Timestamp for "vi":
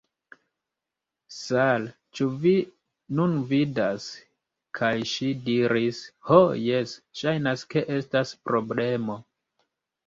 2.45-2.53